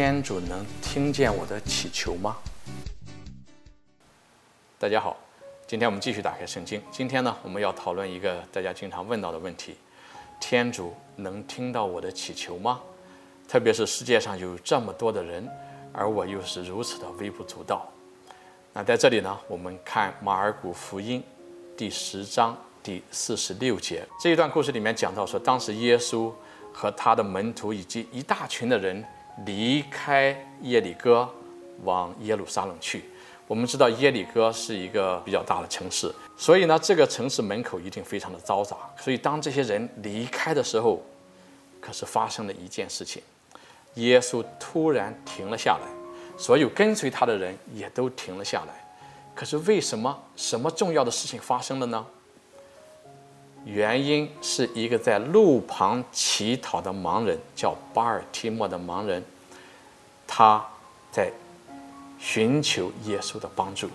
[0.00, 2.36] 天主能听见我的祈求吗？
[4.78, 5.16] 大家好，
[5.66, 6.80] 今天我们继续打开圣经。
[6.88, 9.74] 今天呢，我们要讨论一个大家经常问到的问题：
[10.38, 12.80] 天主能听到我的祈求吗？
[13.48, 15.48] 特别是世界上有这么多的人，
[15.92, 17.84] 而我又是如此的微不足道。
[18.72, 21.20] 那在这里呢，我们看马尔谷福音
[21.76, 26.32] 第十章第四十六节这一段故事里面讲到说，当时耶稣
[26.72, 29.04] 和他的门徒以及一大群的人
[29.46, 31.28] 离开耶里哥，
[31.84, 33.04] 往耶路撒冷去。
[33.46, 38.76] 我们知道耶里哥是一个比较大的城市，所以呢，这个城市门口一定非常的嘈杂。
[38.98, 41.02] 所以当这些人离开的时候，
[41.80, 43.22] 可是发生了一件事情，
[43.94, 45.88] 耶稣突然停了下来，
[46.36, 48.86] 所有跟随他的人也都停了下来。
[49.34, 50.22] 可是为什么？
[50.36, 52.04] 什么重要的事情发生了呢？
[53.64, 59.22] 原因是一个在路旁乞讨的盲人，叫巴尔提莫的盲人，
[60.26, 60.64] 他
[61.10, 61.30] 在
[62.18, 63.88] 寻求耶稣的帮助。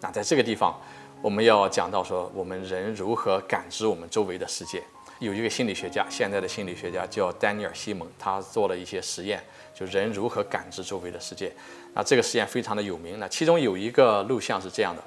[0.00, 0.78] 那在这个地方，
[1.20, 4.82] 我们要讲到说，我们人如何感知我们周围的世界。
[5.18, 11.52] 有一个心理学家，现在的心理学家叫丹尼尔·西蒙，他做了一些实验，就人如何感知周围的世界。
[11.94, 13.20] 那这个实验非常的有名。
[13.20, 15.02] 那其中有一个录像是这样的。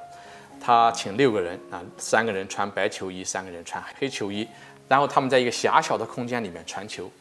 [0.59, 4.47] 他请六个人啊，三个人穿白球衣，三个人穿黑球衣，
[4.87, 7.11] 然后他们在一个狭小的空间里面传球。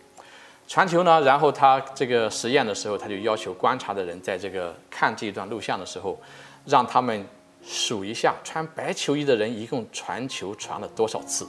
[0.67, 6.19] 传球呢，然后他这个实验的时候，他就要求观察的人在这个看这一段录像的时候，
[6.65, 7.27] 让他们
[7.63, 11.47] 数一下穿白球衣的人一共传球传了多少次。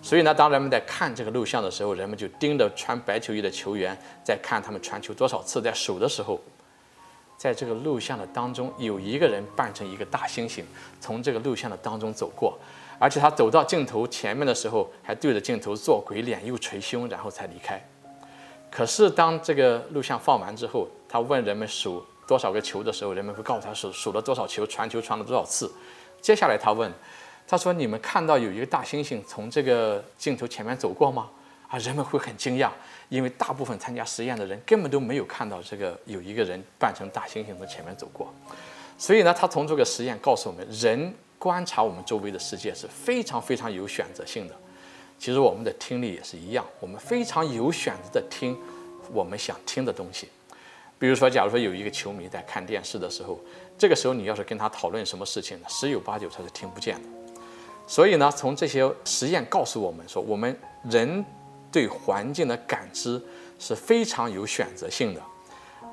[0.00, 3.94] 所以呢，当人们在看这个录像的时候，人们就盯着穿白球衣的球员，
[4.24, 6.40] 在看他们传球多少次，在数的时候。
[7.38, 10.62] 在这个录像的当中，有一个人扮成一个大猩猩，
[11.00, 12.58] 从这个录像的当中走过，
[12.98, 17.80] 而且他走到镜头前面的时候，还对着镜头做鬼脸，又捶胸，然后才离开。
[18.70, 25.72] 可是当这个录像放完之后，他问人们数多少个球的时候，人们会告诉他数数了多少球，传球传了多少次。
[26.20, 26.92] 接下来他问，
[27.46, 31.30] 他说：“你们看到有一个大猩猩从这个镜头前面走过吗？”
[31.68, 32.70] 啊，人们会很惊讶。
[33.08, 38.30] 因为大部分参加实验的人根本都没有看到这个有一个人扮成大猩猩从前面走过，
[38.98, 44.54] 所以呢，他从这个实验告诉我们，人观察我们周围的世界是非常非常有选择性的。
[45.18, 48.54] 其实我们的听力也是一样，我们非常有选择的听
[49.10, 50.28] 我们想听的东西。
[50.98, 53.40] 比如说，假如说有一个球迷在看电视的时候，
[53.78, 57.08] 这个时候你要是跟他讨论什么事情呢，十有八九他是听不见的。
[57.86, 60.54] 所以呢，从这些实验告诉我们说，我们
[60.90, 61.24] 人。
[61.70, 63.22] 对环境的感知
[63.58, 65.20] 是非常有选择性的。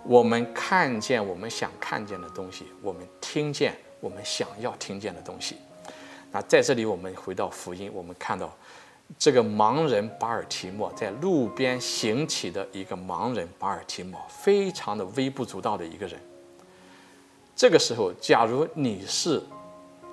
[0.03, 5.57] 我们看见我们想看见的东西，我们听见我们想要听见的东西。
[6.31, 8.55] 那在这里，我们回到福音，我们看到
[9.17, 16.19] 这个盲人巴尔提莫在路边行乞的一个盲人巴尔提莫，非常的微不足道的一个人。
[17.55, 19.41] 这个时候，假如你是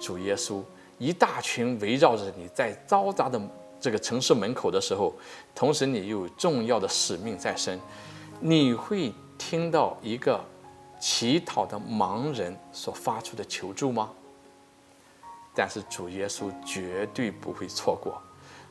[0.00, 0.62] 主耶稣，
[0.98, 3.40] 一大群围绕着你在嘈杂的。
[3.82, 5.12] 这个城市门口的时候，
[5.56, 7.76] 同时你又有重要的使命在身，
[8.38, 10.40] 你会听到一个
[11.00, 14.10] 乞讨的盲人所发出的求助吗？
[15.52, 18.22] 但是主耶稣绝对不会错过，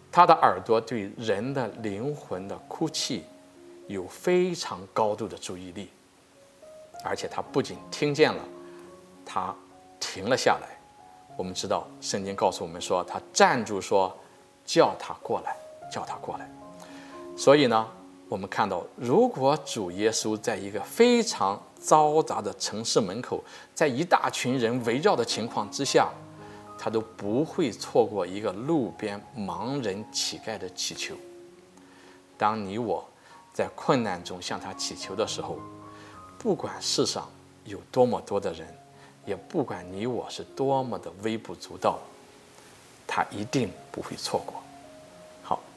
[0.10, 3.26] 他的耳朵对人的灵魂的哭泣
[3.88, 5.90] 有非常高度的注意力，
[7.04, 8.42] 而且他不仅听见了，
[9.26, 9.54] 他
[10.00, 10.70] 停了下来。
[11.36, 14.18] 我们知道圣经告诉我们说，他站住说。
[14.74, 15.54] 叫他过来，
[15.92, 16.50] 叫他过来。
[17.36, 17.86] 所以呢，
[18.30, 23.44] 我们看到，如果主耶稣在一个非常嘈杂的城市门口，
[23.76, 26.08] 在一大群人围绕的情况之下，
[26.80, 31.16] 他都不会错过一个路边盲人乞丐的祈求。
[32.38, 33.06] 当你我
[33.54, 35.60] 在困难中向他祈求的时候，
[36.40, 37.30] 不管世上
[37.66, 38.66] 有多么多的人，
[39.26, 42.00] 也不管你我是多么的微不足道。
[43.14, 44.61] 他一定不会错过。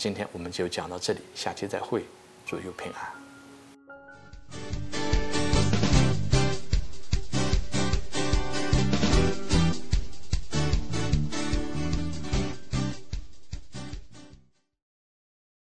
[0.05, 2.05] 今天我们就讲到这里，下期再会，
[2.45, 3.24] 祝有平安。